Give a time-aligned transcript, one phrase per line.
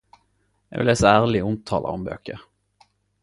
[0.69, 2.47] Eg vil lese ærlege omtaler om bøker.